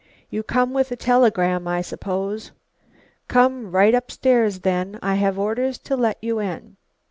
"You 0.31 0.41
come 0.41 0.73
with 0.73 0.91
a 0.91 0.95
telegram, 0.95 1.67
I 1.67 1.83
suppose? 1.83 2.53
Come 3.27 3.69
right 3.69 3.93
up 3.93 4.09
stairs 4.09 4.61
then, 4.61 4.97
I 5.03 5.13
have 5.13 5.37
orders 5.37 5.77
to 5.77 5.95
let 5.95 6.17
you 6.23 6.39
in." 6.39 6.77